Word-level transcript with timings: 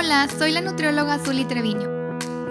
Hola, 0.00 0.28
soy 0.38 0.52
la 0.52 0.60
nutrióloga 0.60 1.18
Zuli 1.18 1.44
Treviño. 1.44 1.90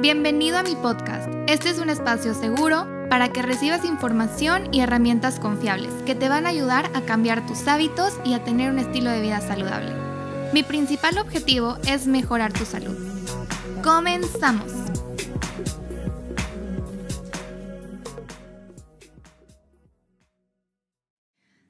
Bienvenido 0.01 0.57
a 0.57 0.63
mi 0.63 0.75
podcast. 0.75 1.29
Este 1.47 1.69
es 1.69 1.79
un 1.79 1.89
espacio 1.89 2.33
seguro 2.33 2.85
para 3.09 3.31
que 3.31 3.41
recibas 3.41 3.85
información 3.85 4.67
y 4.73 4.81
herramientas 4.81 5.39
confiables 5.39 5.93
que 6.05 6.13
te 6.13 6.27
van 6.27 6.45
a 6.45 6.49
ayudar 6.49 6.91
a 6.93 6.99
cambiar 7.03 7.47
tus 7.47 7.65
hábitos 7.69 8.19
y 8.25 8.33
a 8.33 8.43
tener 8.43 8.69
un 8.69 8.79
estilo 8.79 9.09
de 9.11 9.21
vida 9.21 9.39
saludable. 9.39 9.93
Mi 10.51 10.61
principal 10.61 11.17
objetivo 11.19 11.77
es 11.87 12.05
mejorar 12.05 12.51
tu 12.51 12.65
salud. 12.65 12.97
Comenzamos. 13.81 14.73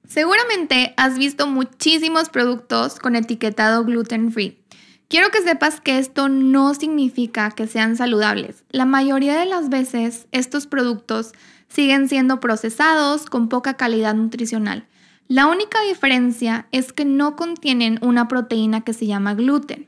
Seguramente 0.07 0.95
has 0.97 1.19
visto 1.19 1.45
muchísimos 1.45 2.29
productos 2.29 2.97
con 2.97 3.15
etiquetado 3.15 3.85
gluten 3.85 4.31
free 4.31 4.66
Quiero 5.09 5.31
que 5.31 5.41
sepas 5.41 5.79
que 5.79 5.99
esto 5.99 6.27
no 6.27 6.73
significa 6.73 7.51
que 7.51 7.67
sean 7.67 7.95
saludables. 7.95 8.65
La 8.71 8.85
mayoría 8.85 9.39
de 9.39 9.45
las 9.45 9.69
veces 9.69 10.27
estos 10.33 10.67
productos 10.67 11.31
siguen 11.69 12.09
siendo 12.09 12.41
procesados 12.41 13.25
con 13.25 13.47
poca 13.47 13.75
calidad 13.75 14.15
nutricional. 14.15 14.85
La 15.29 15.47
única 15.47 15.79
diferencia 15.81 16.67
es 16.73 16.91
que 16.91 17.05
no 17.05 17.37
contienen 17.37 17.99
una 18.01 18.27
proteína 18.27 18.81
que 18.81 18.93
se 18.93 19.07
llama 19.07 19.33
gluten. 19.33 19.87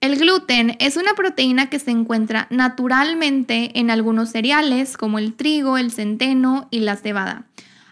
El 0.00 0.16
gluten 0.16 0.76
es 0.80 0.96
una 0.96 1.14
proteína 1.14 1.70
que 1.70 1.78
se 1.78 1.92
encuentra 1.92 2.48
naturalmente 2.50 3.78
en 3.78 3.90
algunos 3.90 4.30
cereales 4.30 4.96
como 4.96 5.20
el 5.20 5.34
trigo, 5.34 5.78
el 5.78 5.92
centeno 5.92 6.66
y 6.72 6.80
la 6.80 6.96
cebada. 6.96 7.46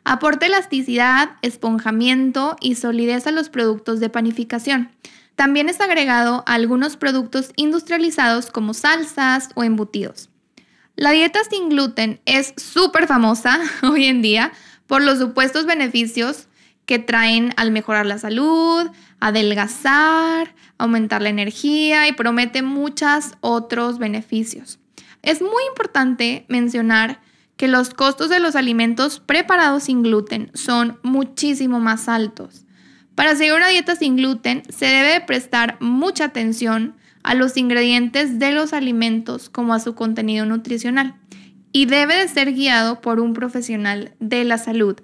Aporta 0.05 0.47
elasticidad, 0.47 1.31
esponjamiento 1.41 2.57
y 2.61 2.75
solidez 2.75 3.27
a 3.27 3.33
los 3.33 3.49
productos 3.49 4.01
de 4.01 4.11
panificación. 4.11 4.91
También 5.37 5.69
es 5.69 5.81
agregado 5.81 6.45
a 6.47 6.55
algunos 6.55 6.97
productos 6.97 7.53
industrializados 7.57 8.51
como 8.51 8.75
salsas 8.75 9.51
o 9.55 9.65
embutidos. 9.65 10.31
La 10.97 11.11
dieta 11.11 11.41
sin 11.49 11.71
gluten 11.71 12.21
es 12.25 12.55
súper 12.57 13.07
famosa 13.07 13.59
hoy 13.83 14.07
en 14.07 14.23
día 14.23 14.53
por 14.87 15.03
los 15.03 15.19
supuestos 15.19 15.67
beneficios 15.67 16.49
que 16.87 16.99
traen 16.99 17.53
al 17.57 17.71
mejorar 17.71 18.07
la 18.07 18.19
salud, 18.19 18.89
adelgazar, 19.19 20.55
aumentar 20.79 21.23
la 21.23 21.31
energía 21.31 22.07
y 22.07 22.13
promete 22.13 22.63
muchos 22.63 23.33
otros 23.41 23.99
beneficios. 23.99 24.79
Es 25.23 25.41
muy 25.41 25.65
importante 25.69 26.45
mencionar 26.49 27.21
que 27.57 27.69
los 27.69 27.95
costos 27.95 28.29
de 28.29 28.41
los 28.41 28.57
alimentos 28.57 29.21
preparados 29.21 29.85
sin 29.85 30.03
gluten 30.03 30.51
son 30.55 30.99
muchísimo 31.03 31.81
más 31.81 32.09
altos. 32.09 32.67
Para 33.15 33.37
seguir 33.37 33.53
una 33.55 33.69
dieta 33.69 33.95
sin 33.95 34.17
gluten 34.17 34.63
se 34.69 34.87
debe 34.87 35.21
prestar 35.21 35.77
mucha 35.81 36.25
atención 36.25 36.97
a 37.23 37.35
los 37.35 37.57
ingredientes 37.57 38.39
de 38.39 38.53
los 38.53 38.73
alimentos 38.73 39.49
como 39.49 39.73
a 39.73 39.81
su 39.81 39.95
contenido 39.95 40.47
nutricional 40.47 41.15
y 41.73 41.87
debe 41.87 42.17
de 42.17 42.29
ser 42.29 42.53
guiado 42.53 43.01
por 43.01 43.21
un 43.21 43.33
profesional 43.33 44.15
de 44.21 44.45
la 44.45 44.59
salud. 44.59 44.97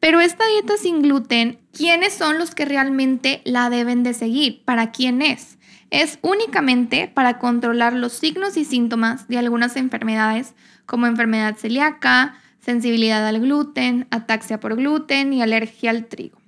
Pero 0.00 0.20
esta 0.20 0.46
dieta 0.46 0.76
sin 0.76 1.02
gluten, 1.02 1.58
¿quiénes 1.72 2.12
son 2.12 2.38
los 2.38 2.54
que 2.54 2.64
realmente 2.64 3.42
la 3.44 3.68
deben 3.70 4.02
de 4.02 4.14
seguir? 4.14 4.62
¿Para 4.64 4.92
quién 4.92 5.20
es? 5.20 5.58
Es 5.90 6.18
únicamente 6.22 7.10
para 7.12 7.38
controlar 7.38 7.92
los 7.92 8.12
signos 8.12 8.56
y 8.56 8.64
síntomas 8.64 9.28
de 9.28 9.38
algunas 9.38 9.76
enfermedades 9.76 10.54
como 10.84 11.06
enfermedad 11.06 11.56
celíaca, 11.56 12.34
sensibilidad 12.60 13.26
al 13.26 13.40
gluten, 13.40 14.06
ataxia 14.10 14.60
por 14.60 14.76
gluten 14.76 15.32
y 15.32 15.42
alergia 15.42 15.90
al 15.90 16.06
trigo. 16.06 16.45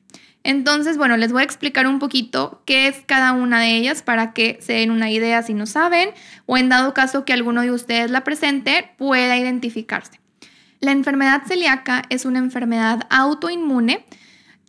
Entonces, 0.48 0.96
bueno, 0.96 1.18
les 1.18 1.30
voy 1.30 1.42
a 1.42 1.44
explicar 1.44 1.86
un 1.86 1.98
poquito 1.98 2.62
qué 2.64 2.88
es 2.88 3.02
cada 3.04 3.32
una 3.32 3.60
de 3.60 3.76
ellas 3.76 4.00
para 4.00 4.32
que 4.32 4.56
se 4.62 4.72
den 4.72 4.90
una 4.90 5.10
idea 5.10 5.42
si 5.42 5.52
no 5.52 5.66
saben 5.66 6.08
o 6.46 6.56
en 6.56 6.70
dado 6.70 6.94
caso 6.94 7.26
que 7.26 7.34
alguno 7.34 7.60
de 7.60 7.70
ustedes 7.70 8.10
la 8.10 8.24
presente 8.24 8.94
pueda 8.96 9.36
identificarse. 9.36 10.22
La 10.80 10.92
enfermedad 10.92 11.42
celíaca 11.46 12.02
es 12.08 12.24
una 12.24 12.38
enfermedad 12.38 13.06
autoinmune 13.10 14.06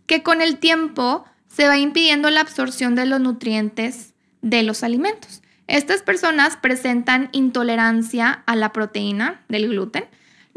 que 0.05 0.21
con 0.21 0.41
el 0.41 0.57
tiempo 0.57 1.23
se 1.47 1.69
va 1.69 1.77
impidiendo 1.77 2.29
la 2.29 2.41
absorción 2.41 2.95
de 2.95 3.05
los 3.05 3.21
nutrientes 3.21 4.13
de 4.41 4.63
los 4.63 4.83
alimentos. 4.83 5.41
Estas 5.67 6.01
personas 6.01 6.57
presentan 6.57 7.29
intolerancia 7.31 8.43
a 8.47 8.57
la 8.57 8.73
proteína 8.73 9.45
del 9.47 9.69
gluten, 9.69 10.03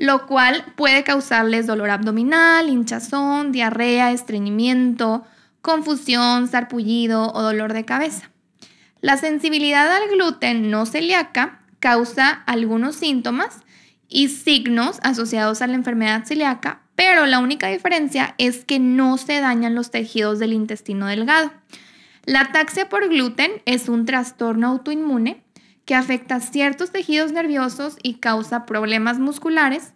lo 0.03 0.27
cual 0.27 0.65
puede 0.75 1.05
causarles 1.05 1.69
dolor 1.69 1.91
abdominal, 1.91 2.69
hinchazón, 2.69 3.53
diarrea, 3.53 4.11
estreñimiento, 4.11 5.23
confusión, 5.61 6.49
sarpullido 6.49 7.33
o 7.33 7.41
dolor 7.41 7.73
de 7.73 7.85
cabeza. 7.85 8.29
La 9.01 9.17
sensibilidad 9.17 9.89
al 9.93 10.09
gluten 10.09 10.73
no 10.73 10.87
celíaca 10.87 11.61
causa 11.79 12.31
algunos 12.47 12.97
síntomas 12.97 13.61
y 14.09 14.27
signos 14.31 14.99
asociados 15.05 15.63
a 15.63 15.69
la 15.69 15.75
enfermedad 15.75 16.25
celíaca, 16.25 16.83
pero 16.97 17.25
la 17.27 17.39
única 17.39 17.69
diferencia 17.69 18.35
es 18.39 18.65
que 18.65 18.81
no 18.81 19.19
se 19.19 19.39
dañan 19.39 19.77
los 19.77 19.93
tejidos 19.93 20.41
del 20.41 20.53
intestino 20.53 21.07
delgado. 21.07 21.53
La 22.25 22.41
ataxia 22.41 22.89
por 22.89 23.09
gluten 23.09 23.53
es 23.67 23.89
un 23.89 24.05
trastorno 24.05 24.67
autoinmune 24.67 25.45
que 25.85 25.95
afecta 25.95 26.41
ciertos 26.41 26.91
tejidos 26.91 27.33
nerviosos 27.33 27.97
y 28.03 28.15
causa 28.15 28.67
problemas 28.67 29.19
musculares. 29.19 29.93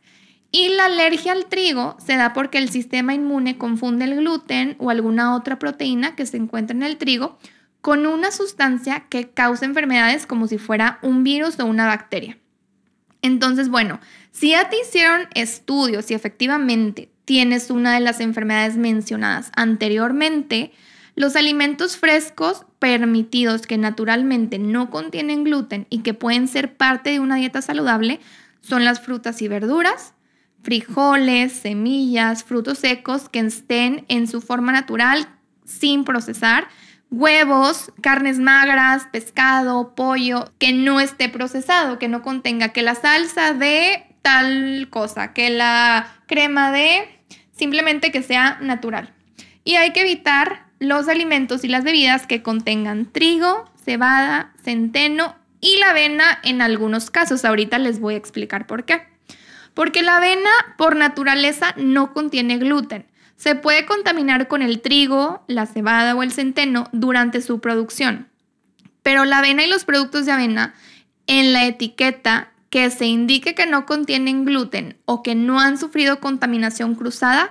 Y 0.53 0.69
la 0.71 0.87
alergia 0.87 1.33
al 1.33 1.47
trigo 1.47 1.97
se 2.05 2.17
da 2.17 2.33
porque 2.33 2.59
el 2.59 2.71
sistema 2.71 3.15
inmune 3.15 3.59
confunde 3.59 4.05
el 4.05 4.17
gluten 4.17 4.77
o 4.79 4.91
alguna 4.91 5.35
otra 5.35 5.59
proteína 5.59 6.17
que 6.17 6.27
se 6.27 6.37
encuentra 6.37 6.77
en 6.77 6.83
el 6.83 6.97
trigo 6.97 7.39
con 7.81 8.07
una 8.07 8.31
sustancia 8.31 9.07
que 9.09 9.31
causa 9.31 9.65
enfermedades 9.65 10.27
como 10.27 10.49
si 10.49 10.59
fuera 10.59 10.99
un 11.03 11.23
virus 11.25 11.59
o 11.61 11.67
una 11.67 11.87
bacteria. 11.87 12.39
Entonces, 13.23 13.69
bueno, 13.69 14.01
si 14.31 14.51
ya 14.51 14.69
te 14.69 14.81
hicieron 14.81 15.29
estudios 15.35 16.11
y 16.11 16.15
efectivamente 16.15 17.11
tienes 17.25 17.71
una 17.71 17.95
de 17.95 18.01
las 18.01 18.21
enfermedades 18.21 18.77
mencionadas 18.77 19.51
anteriormente, 19.57 20.73
los 21.15 21.37
alimentos 21.37 21.97
frescos 21.97 22.67
permitidos 22.87 23.67
que 23.67 23.79
naturalmente 23.79 24.61
no 24.61 24.91
contienen 24.91 25.43
gluten 25.43 25.89
y 25.91 26.03
que 26.03 26.15
pueden 26.15 26.47
ser 26.47 26.77
parte 26.77 27.11
de 27.11 27.19
una 27.19 27.35
dieta 27.35 27.61
saludable 27.61 28.21
son 28.61 28.85
las 28.85 29.01
frutas 29.01 29.43
y 29.43 29.49
verduras, 29.49 30.15
frijoles, 30.63 31.53
semillas, 31.53 32.45
frutos 32.45 32.79
secos 32.79 33.29
que 33.29 33.41
estén 33.41 34.05
en 34.07 34.29
su 34.29 34.41
forma 34.41 34.71
natural 34.71 35.27
sin 35.65 36.05
procesar, 36.05 36.69
huevos, 37.11 37.91
carnes 38.03 38.39
magras, 38.39 39.09
pescado, 39.11 39.97
pollo, 39.97 40.53
que 40.61 40.73
no 40.73 41.01
esté 41.01 41.29
procesado, 41.29 41.99
que 41.99 42.07
no 42.07 42.23
contenga 42.23 42.69
que 42.69 42.83
la 42.83 42.95
salsa 42.95 43.53
de 43.53 44.17
tal 44.23 44.87
cosa, 44.91 45.33
que 45.33 45.51
la 45.51 46.07
crema 46.29 46.71
de, 46.71 47.21
simplemente 47.51 48.13
que 48.13 48.23
sea 48.23 48.59
natural. 48.61 49.16
Y 49.67 49.75
hay 49.75 49.93
que 49.93 50.03
evitar 50.03 50.65
los 50.79 51.09
alimentos 51.09 51.65
y 51.65 51.69
las 51.69 51.83
bebidas 51.83 52.29
que 52.29 52.41
contengan 52.41 53.05
trigo, 53.11 53.69
cebada, 53.85 54.53
centeno 54.63 55.35
y 55.61 55.79
la 55.79 55.91
avena 55.91 56.39
en 56.45 56.63
algunos 56.63 57.11
casos. 57.11 57.45
Ahorita 57.45 57.81
les 57.81 57.99
voy 57.99 58.15
a 58.15 58.17
explicar 58.17 58.69
por 58.69 58.85
qué. 58.85 59.03
Porque 59.75 60.03
la 60.03 60.19
avena 60.19 60.51
por 60.79 60.95
naturaleza 60.95 61.75
no 61.77 62.13
contiene 62.13 62.59
gluten. 62.59 63.07
Se 63.35 63.57
puede 63.57 63.87
contaminar 63.87 64.47
con 64.47 64.63
el 64.63 64.81
trigo, 64.81 65.43
la 65.49 65.67
cebada 65.67 66.15
o 66.15 66.23
el 66.23 66.31
centeno 66.31 66.89
durante 66.93 67.43
su 67.43 67.61
producción. 67.61 68.29
Pero 69.03 69.25
la 69.25 69.39
avena 69.39 69.65
y 69.65 69.69
los 69.69 69.85
productos 69.85 70.27
de 70.27 70.33
avena 70.33 70.75
en 71.27 71.53
la 71.53 71.67
etiqueta 71.67 72.53
que 72.71 72.89
se 72.91 73.07
indique 73.07 73.57
que 73.57 73.67
no 73.67 73.85
contienen 73.85 74.45
gluten 74.45 74.97
o 75.07 75.25
que 75.25 75.35
no 75.35 75.59
han 75.59 75.77
sufrido 75.77 76.21
contaminación 76.21 76.95
cruzada, 76.95 77.51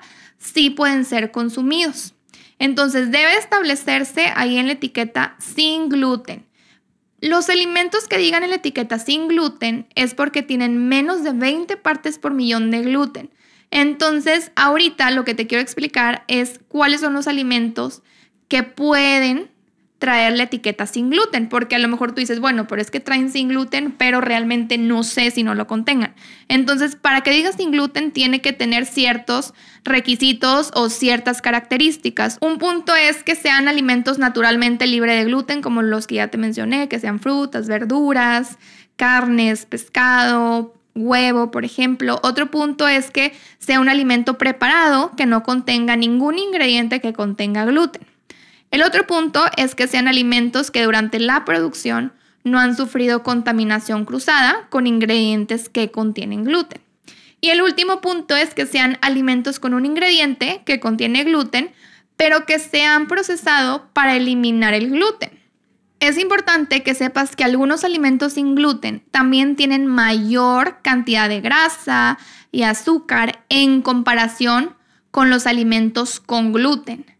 sí 0.54 0.70
pueden 0.70 1.06
ser 1.06 1.32
consumidos. 1.32 2.14
Entonces 2.60 3.12
debe 3.12 3.38
establecerse 3.38 4.32
ahí 4.36 4.58
en 4.58 4.68
la 4.68 4.74
etiqueta 4.74 5.36
sin 5.40 5.90
gluten. 5.90 6.46
Los 7.22 7.50
alimentos 7.50 8.08
que 8.08 8.18
digan 8.18 8.44
en 8.44 8.52
la 8.52 8.58
etiqueta 8.58 9.00
sin 9.00 9.28
gluten 9.28 9.88
es 9.96 10.14
porque 10.14 10.44
tienen 10.44 10.88
menos 10.88 11.24
de 11.24 11.32
20 11.32 11.78
partes 11.78 12.20
por 12.20 12.34
millón 12.34 12.72
de 12.72 12.82
gluten. 12.82 13.32
Entonces, 13.72 14.52
ahorita 14.56 15.12
lo 15.12 15.26
que 15.26 15.34
te 15.34 15.48
quiero 15.48 15.62
explicar 15.62 16.24
es 16.28 16.60
cuáles 16.68 17.02
son 17.02 17.14
los 17.14 17.28
alimentos 17.28 18.04
que 18.48 18.64
pueden 18.64 19.50
traer 19.98 20.34
la 20.34 20.44
etiqueta 20.44 20.86
sin 20.86 21.10
gluten, 21.10 21.48
porque 21.48 21.76
a 21.76 21.80
lo 21.80 21.88
mejor 21.88 22.12
tú 22.12 22.20
dices, 22.20 22.40
bueno, 22.40 22.68
pero 22.68 22.82
es 22.82 22.92
que 22.92 23.00
traen 23.00 23.32
sin 23.32 23.48
gluten, 23.48 23.92
pero 23.92 24.20
realmente 24.20 24.78
no 24.78 25.04
sé 25.04 25.32
si 25.32 25.44
no 25.44 25.56
lo 25.56 25.68
contengan. 25.68 26.14
Entonces, 26.50 26.96
para 26.96 27.22
que 27.22 27.32
digas 27.32 27.56
sin 27.56 27.72
gluten, 27.72 28.12
tiene 28.12 28.42
que 28.42 28.54
tener 28.54 28.86
ciertos 28.86 29.54
requisitos 29.84 30.72
o 30.74 30.90
ciertas 30.90 31.42
características. 31.42 32.38
Un 32.42 32.58
punto 32.58 32.94
es 32.96 33.24
que 33.24 33.36
sean 33.36 33.68
alimentos 33.68 34.20
naturalmente 34.20 34.86
libres 34.86 35.18
de 35.18 35.26
gluten, 35.26 35.62
como 35.62 35.82
los 35.82 36.08
que 36.08 36.16
ya 36.16 36.28
te 36.28 36.38
mencioné, 36.38 36.90
que 36.90 37.00
sean 37.00 37.20
frutas, 37.20 37.68
verduras, 37.68 38.58
carnes, 38.98 39.66
pescado, 39.66 40.74
huevo, 40.94 41.52
por 41.52 41.64
ejemplo. 41.64 42.20
Otro 42.22 42.52
punto 42.52 42.88
es 42.88 43.12
que 43.12 43.34
sea 43.60 43.80
un 43.80 43.90
alimento 43.90 44.38
preparado 44.38 45.12
que 45.16 45.26
no 45.26 45.44
contenga 45.44 45.96
ningún 45.96 46.38
ingrediente 46.38 47.00
que 47.00 47.14
contenga 47.14 47.66
gluten. 47.66 48.15
El 48.72 48.84
otro 48.84 49.08
punto 49.08 49.44
es 49.58 49.76
que 49.76 49.88
sean 49.88 50.08
alimentos 50.08 50.72
que 50.72 50.84
durante 50.84 51.20
la 51.20 51.46
producción 51.46 52.14
no 52.44 52.60
han 52.60 52.76
sufrido 52.76 53.24
contaminación 53.24 54.06
cruzada 54.06 54.68
con 54.70 54.88
ingredientes 54.88 55.70
que 55.70 55.92
contienen 55.92 56.44
gluten. 56.44 56.82
Y 57.42 57.50
el 57.50 57.62
último 57.62 58.02
punto 58.02 58.36
es 58.36 58.54
que 58.54 58.66
sean 58.66 58.98
alimentos 59.02 59.60
con 59.60 59.74
un 59.74 59.86
ingrediente 59.86 60.62
que 60.66 60.80
contiene 60.80 61.24
gluten, 61.24 61.72
pero 62.18 62.46
que 62.46 62.60
se 62.60 62.84
han 62.84 63.08
procesado 63.08 63.90
para 63.94 64.16
eliminar 64.16 64.74
el 64.74 64.90
gluten. 64.90 65.40
Es 66.00 66.18
importante 66.18 66.84
que 66.84 66.94
sepas 66.94 67.36
que 67.36 67.44
algunos 67.44 67.84
alimentos 67.84 68.34
sin 68.34 68.56
gluten 68.56 69.04
también 69.12 69.56
tienen 69.56 69.88
mayor 69.88 70.80
cantidad 70.82 71.30
de 71.30 71.42
grasa 71.42 72.18
y 72.52 72.64
azúcar 72.64 73.44
en 73.50 73.82
comparación 73.82 74.76
con 75.12 75.30
los 75.30 75.48
alimentos 75.48 76.20
con 76.20 76.52
gluten. 76.54 77.15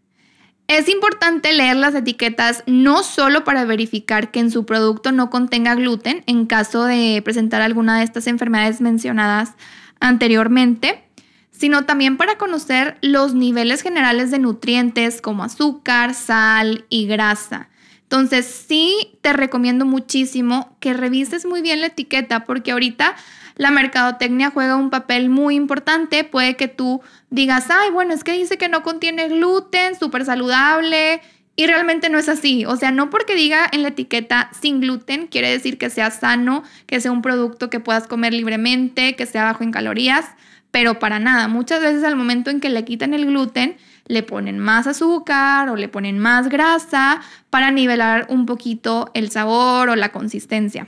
Es 0.68 0.88
importante 0.88 1.52
leer 1.52 1.76
las 1.76 1.94
etiquetas 1.94 2.64
no 2.66 3.04
solo 3.04 3.44
para 3.44 3.64
verificar 3.64 4.32
que 4.32 4.40
en 4.40 4.50
su 4.50 4.66
producto 4.66 5.12
no 5.12 5.30
contenga 5.30 5.76
gluten 5.76 6.24
en 6.26 6.46
caso 6.46 6.84
de 6.84 7.22
presentar 7.24 7.62
alguna 7.62 7.98
de 7.98 8.04
estas 8.04 8.26
enfermedades 8.26 8.80
mencionadas 8.80 9.52
anteriormente, 10.00 11.04
sino 11.52 11.84
también 11.84 12.16
para 12.16 12.36
conocer 12.36 12.98
los 13.00 13.32
niveles 13.32 13.82
generales 13.82 14.32
de 14.32 14.40
nutrientes 14.40 15.22
como 15.22 15.44
azúcar, 15.44 16.14
sal 16.14 16.84
y 16.88 17.06
grasa. 17.06 17.68
Entonces 18.02 18.64
sí 18.68 19.18
te 19.20 19.32
recomiendo 19.32 19.84
muchísimo 19.84 20.76
que 20.80 20.94
revises 20.94 21.46
muy 21.46 21.62
bien 21.62 21.80
la 21.80 21.88
etiqueta 21.88 22.44
porque 22.44 22.72
ahorita 22.72 23.14
la 23.56 23.70
mercadotecnia 23.70 24.50
juega 24.50 24.76
un 24.76 24.90
papel 24.90 25.28
muy 25.28 25.54
importante. 25.54 26.24
Puede 26.24 26.56
que 26.56 26.68
tú 26.68 27.00
digas, 27.30 27.66
ay, 27.70 27.90
bueno, 27.90 28.14
es 28.14 28.24
que 28.24 28.32
dice 28.32 28.58
que 28.58 28.68
no 28.68 28.82
contiene 28.82 29.28
gluten, 29.28 29.98
súper 29.98 30.24
saludable. 30.24 31.20
Y 31.56 31.66
realmente 31.66 32.10
no 32.10 32.18
es 32.18 32.28
así. 32.28 32.66
O 32.66 32.76
sea, 32.76 32.90
no 32.90 33.08
porque 33.08 33.34
diga 33.34 33.66
en 33.72 33.82
la 33.82 33.88
etiqueta 33.88 34.50
sin 34.60 34.80
gluten 34.80 35.26
quiere 35.26 35.50
decir 35.50 35.78
que 35.78 35.88
sea 35.88 36.10
sano, 36.10 36.64
que 36.86 37.00
sea 37.00 37.12
un 37.12 37.22
producto 37.22 37.70
que 37.70 37.80
puedas 37.80 38.06
comer 38.06 38.34
libremente, 38.34 39.16
que 39.16 39.24
sea 39.24 39.44
bajo 39.44 39.64
en 39.64 39.72
calorías 39.72 40.26
pero 40.76 40.98
para 40.98 41.18
nada. 41.18 41.48
Muchas 41.48 41.80
veces 41.80 42.04
al 42.04 42.16
momento 42.16 42.50
en 42.50 42.60
que 42.60 42.68
le 42.68 42.84
quitan 42.84 43.14
el 43.14 43.24
gluten, 43.24 43.78
le 44.08 44.22
ponen 44.22 44.58
más 44.58 44.86
azúcar 44.86 45.70
o 45.70 45.76
le 45.76 45.88
ponen 45.88 46.18
más 46.18 46.50
grasa 46.50 47.22
para 47.48 47.70
nivelar 47.70 48.26
un 48.28 48.44
poquito 48.44 49.10
el 49.14 49.30
sabor 49.30 49.88
o 49.88 49.96
la 49.96 50.10
consistencia. 50.10 50.86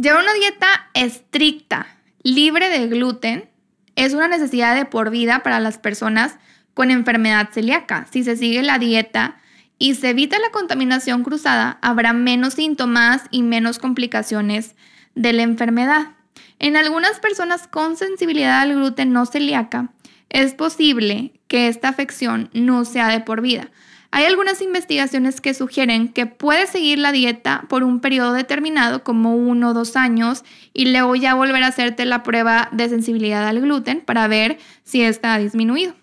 Llevar 0.00 0.22
una 0.22 0.32
dieta 0.32 0.88
estricta, 0.94 1.86
libre 2.22 2.70
de 2.70 2.86
gluten, 2.86 3.50
es 3.96 4.14
una 4.14 4.28
necesidad 4.28 4.74
de 4.74 4.86
por 4.86 5.10
vida 5.10 5.42
para 5.42 5.60
las 5.60 5.76
personas 5.76 6.38
con 6.72 6.90
enfermedad 6.90 7.50
celíaca. 7.52 8.06
Si 8.10 8.24
se 8.24 8.34
sigue 8.34 8.62
la 8.62 8.78
dieta 8.78 9.36
y 9.76 9.96
se 9.96 10.08
evita 10.08 10.38
la 10.38 10.48
contaminación 10.52 11.22
cruzada, 11.22 11.76
habrá 11.82 12.14
menos 12.14 12.54
síntomas 12.54 13.24
y 13.30 13.42
menos 13.42 13.78
complicaciones 13.78 14.74
de 15.14 15.34
la 15.34 15.42
enfermedad. 15.42 16.12
En 16.58 16.78
algunas 16.78 17.20
personas 17.20 17.66
con 17.66 17.98
sensibilidad 17.98 18.60
al 18.60 18.76
gluten 18.76 19.12
no 19.12 19.26
celíaca, 19.26 19.92
es 20.30 20.54
posible 20.54 21.38
que 21.46 21.68
esta 21.68 21.90
afección 21.90 22.48
no 22.54 22.86
sea 22.86 23.08
de 23.08 23.20
por 23.20 23.42
vida. 23.42 23.68
Hay 24.12 24.24
algunas 24.24 24.60
investigaciones 24.60 25.40
que 25.40 25.54
sugieren 25.54 26.08
que 26.08 26.26
puedes 26.26 26.70
seguir 26.70 26.98
la 26.98 27.12
dieta 27.12 27.64
por 27.68 27.84
un 27.84 28.00
periodo 28.00 28.32
determinado, 28.32 29.04
como 29.04 29.36
uno 29.36 29.70
o 29.70 29.74
dos 29.74 29.94
años, 29.94 30.44
y 30.74 30.90
luego 30.90 31.14
ya 31.14 31.34
volver 31.34 31.62
a 31.62 31.68
hacerte 31.68 32.04
la 32.04 32.24
prueba 32.24 32.68
de 32.72 32.88
sensibilidad 32.88 33.46
al 33.46 33.60
gluten 33.60 34.00
para 34.00 34.26
ver 34.26 34.58
si 34.82 35.02
está 35.02 35.38
disminuido. 35.38 35.94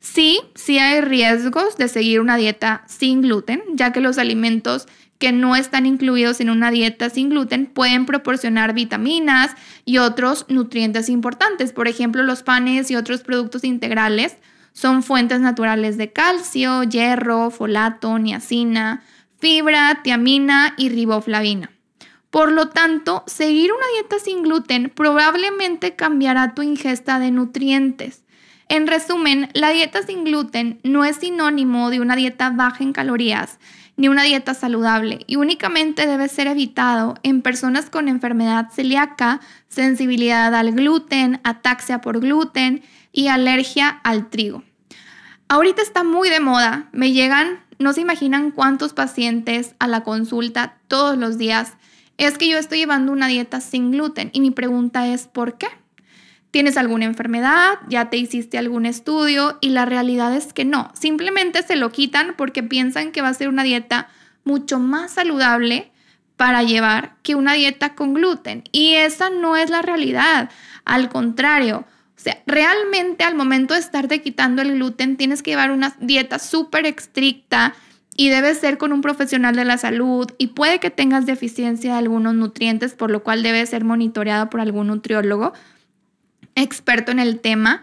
Sí, 0.00 0.40
sí 0.54 0.78
hay 0.78 1.02
riesgos 1.02 1.76
de 1.76 1.88
seguir 1.88 2.20
una 2.20 2.36
dieta 2.36 2.84
sin 2.86 3.20
gluten, 3.20 3.62
ya 3.74 3.92
que 3.92 4.00
los 4.00 4.18
alimentos 4.18 4.86
que 5.18 5.32
no 5.32 5.54
están 5.56 5.86
incluidos 5.86 6.40
en 6.40 6.50
una 6.50 6.70
dieta 6.70 7.08
sin 7.08 7.30
gluten 7.30 7.66
pueden 7.66 8.04
proporcionar 8.04 8.74
vitaminas 8.74 9.52
y 9.84 9.98
otros 9.98 10.46
nutrientes 10.48 11.08
importantes. 11.08 11.72
Por 11.72 11.88
ejemplo, 11.88 12.22
los 12.22 12.42
panes 12.42 12.90
y 12.90 12.96
otros 12.96 13.22
productos 13.22 13.64
integrales 13.64 14.36
son 14.74 15.02
fuentes 15.02 15.40
naturales 15.40 15.96
de 15.96 16.12
calcio, 16.12 16.82
hierro, 16.82 17.50
folato, 17.50 18.18
niacina, 18.18 19.02
fibra, 19.38 20.00
tiamina 20.02 20.74
y 20.76 20.90
riboflavina. 20.90 21.70
Por 22.30 22.50
lo 22.50 22.68
tanto, 22.68 23.22
seguir 23.28 23.72
una 23.72 23.86
dieta 23.94 24.18
sin 24.18 24.42
gluten 24.42 24.90
probablemente 24.90 25.94
cambiará 25.94 26.54
tu 26.54 26.62
ingesta 26.62 27.20
de 27.20 27.30
nutrientes. 27.30 28.24
En 28.68 28.88
resumen, 28.88 29.48
la 29.54 29.70
dieta 29.70 30.02
sin 30.02 30.24
gluten 30.24 30.80
no 30.82 31.04
es 31.04 31.16
sinónimo 31.16 31.90
de 31.90 32.00
una 32.00 32.16
dieta 32.16 32.50
baja 32.50 32.82
en 32.82 32.92
calorías, 32.92 33.60
ni 33.96 34.08
una 34.08 34.24
dieta 34.24 34.54
saludable 34.54 35.20
y 35.28 35.36
únicamente 35.36 36.06
debe 36.08 36.28
ser 36.28 36.48
evitado 36.48 37.14
en 37.22 37.42
personas 37.42 37.90
con 37.90 38.08
enfermedad 38.08 38.70
celíaca, 38.72 39.40
sensibilidad 39.68 40.52
al 40.52 40.72
gluten, 40.72 41.40
ataxia 41.44 42.00
por 42.00 42.18
gluten 42.18 42.82
y 43.14 43.28
alergia 43.28 43.88
al 43.88 44.28
trigo. 44.28 44.62
Ahorita 45.48 45.80
está 45.80 46.04
muy 46.04 46.28
de 46.28 46.40
moda, 46.40 46.90
me 46.92 47.12
llegan, 47.12 47.60
no 47.78 47.94
se 47.94 48.02
imaginan 48.02 48.50
cuántos 48.50 48.92
pacientes 48.92 49.74
a 49.78 49.86
la 49.86 50.02
consulta 50.02 50.76
todos 50.88 51.16
los 51.16 51.38
días. 51.38 51.72
Es 52.18 52.36
que 52.36 52.48
yo 52.48 52.58
estoy 52.58 52.78
llevando 52.78 53.12
una 53.12 53.28
dieta 53.28 53.62
sin 53.62 53.92
gluten 53.92 54.30
y 54.34 54.40
mi 54.40 54.50
pregunta 54.50 55.06
es 55.06 55.26
¿por 55.28 55.56
qué? 55.56 55.68
tienes 56.54 56.76
alguna 56.76 57.04
enfermedad, 57.04 57.80
ya 57.88 58.10
te 58.10 58.16
hiciste 58.16 58.58
algún 58.58 58.86
estudio 58.86 59.58
y 59.60 59.70
la 59.70 59.86
realidad 59.86 60.36
es 60.36 60.52
que 60.52 60.64
no, 60.64 60.92
simplemente 60.94 61.64
se 61.64 61.74
lo 61.74 61.90
quitan 61.90 62.34
porque 62.36 62.62
piensan 62.62 63.10
que 63.10 63.22
va 63.22 63.28
a 63.30 63.34
ser 63.34 63.48
una 63.48 63.64
dieta 63.64 64.06
mucho 64.44 64.78
más 64.78 65.10
saludable 65.10 65.90
para 66.36 66.62
llevar 66.62 67.16
que 67.24 67.34
una 67.34 67.54
dieta 67.54 67.96
con 67.96 68.14
gluten. 68.14 68.62
Y 68.70 68.94
esa 68.94 69.30
no 69.30 69.56
es 69.56 69.68
la 69.68 69.82
realidad, 69.82 70.48
al 70.84 71.08
contrario. 71.08 71.86
Sea, 72.24 72.42
realmente 72.46 73.22
al 73.22 73.34
momento 73.34 73.74
de 73.74 73.80
estarte 73.80 74.22
quitando 74.22 74.62
el 74.62 74.76
gluten 74.76 75.18
tienes 75.18 75.42
que 75.42 75.50
llevar 75.50 75.70
una 75.70 75.94
dieta 76.00 76.38
súper 76.38 76.86
estricta 76.86 77.74
y 78.16 78.30
debe 78.30 78.54
ser 78.54 78.78
con 78.78 78.94
un 78.94 79.02
profesional 79.02 79.54
de 79.54 79.66
la 79.66 79.76
salud 79.76 80.30
y 80.38 80.46
puede 80.46 80.80
que 80.80 80.88
tengas 80.88 81.26
deficiencia 81.26 81.92
de 81.92 81.98
algunos 81.98 82.34
nutrientes, 82.34 82.94
por 82.94 83.10
lo 83.10 83.22
cual 83.22 83.42
debe 83.42 83.66
ser 83.66 83.84
monitoreado 83.84 84.48
por 84.48 84.62
algún 84.62 84.86
nutriólogo 84.86 85.52
experto 86.54 87.12
en 87.12 87.18
el 87.18 87.40
tema, 87.40 87.82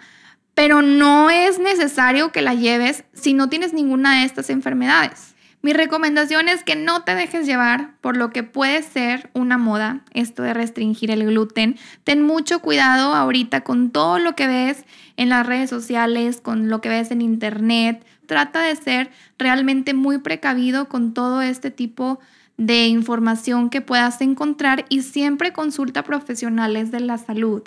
pero 0.56 0.82
no 0.82 1.30
es 1.30 1.60
necesario 1.60 2.32
que 2.32 2.42
la 2.42 2.56
lleves 2.56 3.04
si 3.14 3.34
no 3.34 3.48
tienes 3.48 3.74
ninguna 3.74 4.22
de 4.22 4.26
estas 4.26 4.50
enfermedades. 4.50 5.31
Mi 5.64 5.74
recomendación 5.74 6.50
es 6.50 6.64
que 6.64 6.76
no 6.76 7.04
te 7.04 7.14
dejes 7.14 7.46
llevar 7.46 7.94
por 8.02 8.18
lo 8.18 8.32
que 8.32 8.42
puede 8.42 8.82
ser 8.82 9.30
una 9.34 9.60
moda, 9.60 10.02
esto 10.12 10.42
de 10.42 10.56
restringir 10.56 11.12
el 11.12 11.24
gluten. 11.24 11.78
Ten 12.04 12.24
mucho 12.24 12.60
cuidado 12.62 13.14
ahorita 13.14 13.62
con 13.62 13.92
todo 13.92 14.18
lo 14.18 14.36
que 14.36 14.48
ves 14.48 14.86
en 15.18 15.30
las 15.30 15.46
redes 15.46 15.70
sociales, 15.70 16.42
con 16.42 16.70
lo 16.70 16.82
que 16.82 16.90
ves 16.90 17.12
en 17.12 17.22
internet. 17.22 18.04
Trata 18.26 18.64
de 18.64 18.76
ser 18.76 19.12
realmente 19.38 19.94
muy 19.94 20.18
precavido 20.18 20.90
con 20.90 21.14
todo 21.14 21.44
este 21.44 21.70
tipo 21.70 22.20
de 22.58 22.88
información 22.88 23.70
que 23.70 23.82
puedas 23.82 24.20
encontrar 24.22 24.86
y 24.90 25.04
siempre 25.04 25.54
consulta 25.54 26.04
profesionales 26.04 26.90
de 26.90 27.02
la 27.02 27.20
salud. 27.20 27.62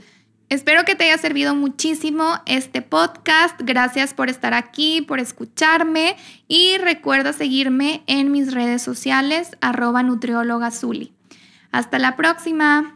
Espero 0.48 0.84
que 0.84 0.94
te 0.94 1.04
haya 1.04 1.18
servido 1.18 1.54
muchísimo 1.54 2.38
este 2.46 2.82
podcast. 2.82 3.60
Gracias 3.62 4.14
por 4.14 4.28
estar 4.28 4.54
aquí, 4.54 5.00
por 5.00 5.18
escucharme 5.18 6.16
y 6.48 6.76
recuerda 6.78 7.32
seguirme 7.32 8.02
en 8.06 8.30
mis 8.30 8.52
redes 8.52 8.82
sociales 8.82 9.56
arroba 9.60 10.02
nutrióloga 10.02 10.70
Hasta 11.72 11.98
la 11.98 12.16
próxima. 12.16 12.93